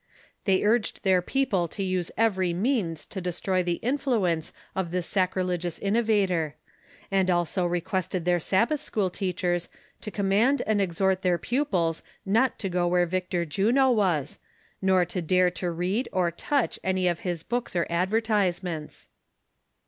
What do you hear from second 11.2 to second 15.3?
their pupils not to go where Victor Juno was, nor to